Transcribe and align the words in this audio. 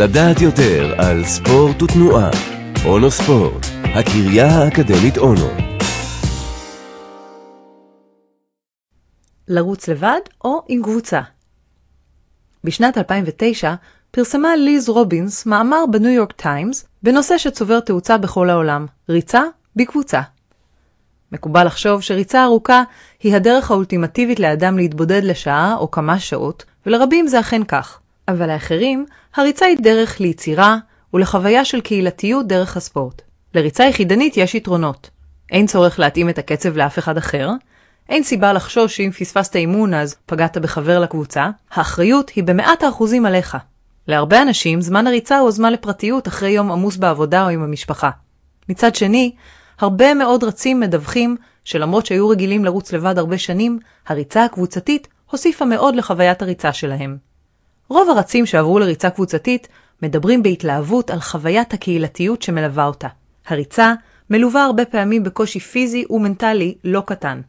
לדעת 0.00 0.40
יותר 0.40 0.94
על 0.98 1.24
ספורט 1.24 1.82
ותנועה. 1.82 2.30
אונו 2.84 3.10
ספורט, 3.10 3.66
הקריה 3.84 4.46
האקדמית 4.46 5.18
אונו. 5.18 5.48
לרוץ 9.48 9.88
לבד 9.88 10.20
או 10.44 10.62
עם 10.68 10.82
קבוצה. 10.82 11.20
בשנת 12.64 12.98
2009 12.98 13.74
פרסמה 14.10 14.56
ליז 14.56 14.88
רובינס 14.88 15.46
מאמר 15.46 15.84
בניו 15.90 16.10
יורק 16.10 16.32
טיימס 16.32 16.86
בנושא 17.02 17.38
שצובר 17.38 17.80
תאוצה 17.80 18.18
בכל 18.18 18.50
העולם, 18.50 18.86
ריצה 19.08 19.42
בקבוצה. 19.76 20.20
מקובל 21.32 21.66
לחשוב 21.66 22.00
שריצה 22.00 22.44
ארוכה 22.44 22.82
היא 23.22 23.36
הדרך 23.36 23.70
האולטימטיבית 23.70 24.40
לאדם 24.40 24.76
להתבודד 24.76 25.24
לשעה 25.24 25.76
או 25.76 25.90
כמה 25.90 26.18
שעות, 26.18 26.64
ולרבים 26.86 27.26
זה 27.26 27.40
אכן 27.40 27.64
כך. 27.64 28.00
אבל 28.28 28.52
לאחרים, 28.52 29.06
הריצה 29.36 29.66
היא 29.66 29.76
דרך 29.80 30.20
ליצירה 30.20 30.76
ולחוויה 31.14 31.64
של 31.64 31.80
קהילתיות 31.80 32.46
דרך 32.46 32.76
הספורט. 32.76 33.22
לריצה 33.54 33.84
יחידנית 33.84 34.36
יש 34.36 34.54
יתרונות. 34.54 35.10
אין 35.52 35.66
צורך 35.66 35.98
להתאים 35.98 36.28
את 36.28 36.38
הקצב 36.38 36.76
לאף 36.76 36.98
אחד 36.98 37.16
אחר, 37.16 37.50
אין 38.08 38.22
סיבה 38.22 38.52
לחשוש 38.52 38.96
שאם 38.96 39.10
פספסת 39.10 39.56
אימון 39.56 39.94
אז 39.94 40.16
פגעת 40.26 40.58
בחבר 40.58 40.98
לקבוצה, 40.98 41.50
האחריות 41.70 42.30
היא 42.30 42.44
במאת 42.44 42.82
האחוזים 42.82 43.26
עליך. 43.26 43.56
להרבה 44.08 44.42
אנשים 44.42 44.80
זמן 44.80 45.06
הריצה 45.06 45.38
הוא 45.38 45.50
זמן 45.50 45.72
לפרטיות 45.72 46.28
אחרי 46.28 46.50
יום 46.50 46.72
עמוס 46.72 46.96
בעבודה 46.96 47.44
או 47.44 47.48
עם 47.48 47.62
המשפחה. 47.62 48.10
מצד 48.68 48.94
שני, 48.94 49.32
הרבה 49.78 50.14
מאוד 50.14 50.44
רצים 50.44 50.80
מדווחים 50.80 51.36
שלמרות 51.64 52.06
שהיו 52.06 52.28
רגילים 52.28 52.64
לרוץ 52.64 52.92
לבד 52.92 53.18
הרבה 53.18 53.38
שנים, 53.38 53.78
הריצה 54.06 54.44
הקבוצתית 54.44 55.08
הוסיפה 55.30 55.64
מאוד 55.64 55.96
לחוויית 55.96 56.42
הריצה 56.42 56.72
שלהם. 56.72 57.27
רוב 57.88 58.10
הרצים 58.10 58.46
שעברו 58.46 58.78
לריצה 58.78 59.10
קבוצתית 59.10 59.68
מדברים 60.02 60.42
בהתלהבות 60.42 61.10
על 61.10 61.20
חוויית 61.20 61.74
הקהילתיות 61.74 62.42
שמלווה 62.42 62.86
אותה. 62.86 63.08
הריצה 63.46 63.94
מלווה 64.30 64.64
הרבה 64.64 64.84
פעמים 64.84 65.24
בקושי 65.24 65.60
פיזי 65.60 66.04
ומנטלי 66.10 66.74
לא 66.84 67.02
קטן. 67.06 67.40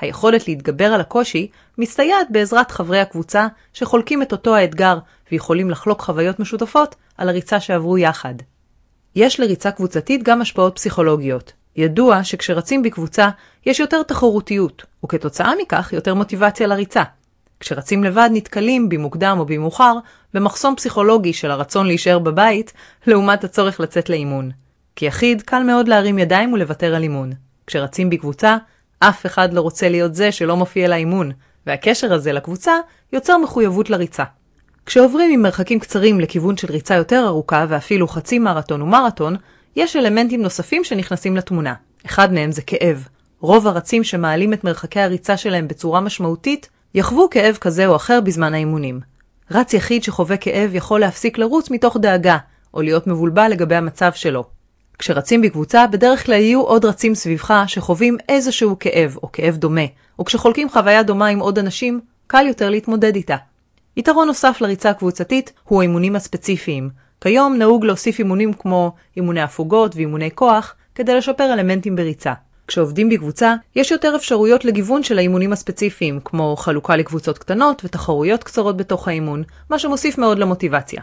היכולת 0.00 0.48
להתגבר 0.48 0.84
על 0.84 1.00
הקושי 1.00 1.48
מסתייעת 1.78 2.26
בעזרת 2.30 2.70
חברי 2.70 3.00
הקבוצה 3.00 3.46
שחולקים 3.72 4.22
את 4.22 4.32
אותו 4.32 4.56
האתגר 4.56 4.98
ויכולים 5.32 5.70
לחלוק 5.70 6.00
חוויות 6.00 6.40
משותפות 6.40 6.94
על 7.18 7.28
הריצה 7.28 7.60
שעברו 7.60 7.98
יחד. 7.98 8.34
יש 9.16 9.40
לריצה 9.40 9.70
קבוצתית 9.70 10.22
גם 10.22 10.40
השפעות 10.40 10.74
פסיכולוגיות. 10.74 11.52
ידוע 11.76 12.24
שכשרצים 12.24 12.82
בקבוצה 12.82 13.28
יש 13.66 13.80
יותר 13.80 14.02
תחרותיות, 14.02 14.84
וכתוצאה 15.04 15.52
מכך 15.62 15.92
יותר 15.92 16.14
מוטיבציה 16.14 16.66
לריצה. 16.66 17.02
כשרצים 17.60 18.04
לבד 18.04 18.30
נתקלים, 18.32 18.88
במוקדם 18.88 19.36
או 19.38 19.46
במאוחר, 19.46 19.94
במחסום 20.34 20.76
פסיכולוגי 20.76 21.32
של 21.32 21.50
הרצון 21.50 21.86
להישאר 21.86 22.18
בבית, 22.18 22.72
לעומת 23.06 23.44
הצורך 23.44 23.80
לצאת 23.80 24.10
לאימון. 24.10 24.50
כיחיד 24.96 25.42
קל 25.42 25.62
מאוד 25.62 25.88
להרים 25.88 26.18
ידיים 26.18 26.52
ולוותר 26.52 26.94
על 26.94 27.02
אימון. 27.02 27.32
כשרצים 27.66 28.10
בקבוצה, 28.10 28.56
אף 29.00 29.26
אחד 29.26 29.52
לא 29.52 29.60
רוצה 29.60 29.88
להיות 29.88 30.14
זה 30.14 30.32
שלא 30.32 30.56
מופיע 30.56 30.88
לאימון, 30.88 31.32
והקשר 31.66 32.12
הזה 32.12 32.32
לקבוצה 32.32 32.72
יוצר 33.12 33.38
מחויבות 33.38 33.90
לריצה. 33.90 34.24
כשעוברים 34.86 35.40
ממרחקים 35.40 35.78
קצרים 35.78 36.20
לכיוון 36.20 36.56
של 36.56 36.72
ריצה 36.72 36.94
יותר 36.94 37.24
ארוכה 37.26 37.66
ואפילו 37.68 38.08
חצי 38.08 38.38
מרתון 38.38 38.82
ומרתון, 38.82 39.36
יש 39.76 39.96
אלמנטים 39.96 40.42
נוספים 40.42 40.84
שנכנסים 40.84 41.36
לתמונה. 41.36 41.74
אחד 42.06 42.32
מהם 42.32 42.52
זה 42.52 42.62
כאב. 42.62 43.08
רוב 43.40 43.66
הרצים 43.66 44.04
שמעלים 44.04 44.52
את 44.52 44.64
מרחקי 44.64 45.00
הריצה 45.00 45.36
שלהם 45.36 45.68
בצורה 45.68 46.00
משמעותית, 46.00 46.68
יחוו 46.94 47.30
כאב 47.30 47.56
כזה 47.60 47.86
או 47.86 47.96
אחר 47.96 48.20
בזמן 48.20 48.54
האימונים. 48.54 49.00
רץ 49.50 49.74
יחיד 49.74 50.02
שחווה 50.02 50.36
כאב 50.36 50.74
יכול 50.74 51.00
להפסיק 51.00 51.38
לרוץ 51.38 51.70
מתוך 51.70 51.96
דאגה, 51.96 52.36
או 52.74 52.82
להיות 52.82 53.06
מבולבל 53.06 53.48
לגבי 53.48 53.74
המצב 53.74 54.12
שלו. 54.12 54.44
כשרצים 54.98 55.42
בקבוצה, 55.42 55.86
בדרך 55.86 56.26
כלל 56.26 56.34
יהיו 56.34 56.62
עוד 56.62 56.84
רצים 56.84 57.14
סביבך 57.14 57.64
שחווים 57.66 58.16
איזשהו 58.28 58.78
כאב 58.80 59.16
או 59.22 59.32
כאב 59.32 59.56
דומה, 59.56 59.84
וכשחולקים 60.20 60.70
חוויה 60.70 61.02
דומה 61.02 61.26
עם 61.26 61.38
עוד 61.38 61.58
אנשים, 61.58 62.00
קל 62.26 62.46
יותר 62.46 62.70
להתמודד 62.70 63.14
איתה. 63.14 63.36
יתרון 63.96 64.26
נוסף 64.26 64.60
לריצה 64.60 64.90
הקבוצתית 64.90 65.52
הוא 65.64 65.80
האימונים 65.80 66.16
הספציפיים. 66.16 66.90
כיום 67.20 67.56
נהוג 67.56 67.84
להוסיף 67.84 68.18
אימונים 68.18 68.52
כמו 68.52 68.92
אימוני 69.16 69.40
הפוגות 69.40 69.96
ואימוני 69.96 70.30
כוח 70.34 70.74
כדי 70.94 71.14
לשפר 71.14 71.52
אלמנטים 71.52 71.96
בריצה. 71.96 72.32
כשעובדים 72.66 73.08
בקבוצה, 73.08 73.54
יש 73.76 73.90
יותר 73.90 74.16
אפשרויות 74.16 74.64
לגיוון 74.64 75.02
של 75.02 75.18
האימונים 75.18 75.52
הספציפיים, 75.52 76.20
כמו 76.24 76.56
חלוקה 76.56 76.96
לקבוצות 76.96 77.38
קטנות 77.38 77.82
ותחרויות 77.84 78.44
קצרות 78.44 78.76
בתוך 78.76 79.08
האימון, 79.08 79.42
מה 79.70 79.78
שמוסיף 79.78 80.18
מאוד 80.18 80.38
למוטיבציה. 80.38 81.02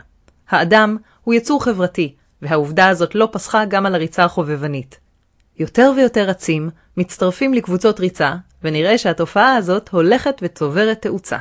האדם 0.49 0.97
הוא 1.23 1.33
יצור 1.33 1.63
חברתי, 1.63 2.15
והעובדה 2.41 2.87
הזאת 2.89 3.15
לא 3.15 3.29
פסחה 3.31 3.65
גם 3.65 3.85
על 3.85 3.95
הריצה 3.95 4.23
החובבנית. 4.23 4.99
יותר 5.59 5.91
ויותר 5.95 6.23
רצים 6.23 6.69
מצטרפים 6.97 7.53
לקבוצות 7.53 7.99
ריצה, 7.99 8.35
ונראה 8.63 8.97
שהתופעה 8.97 9.55
הזאת 9.55 9.89
הולכת 9.89 10.39
וצוברת 10.41 11.01
תאוצה. 11.01 11.37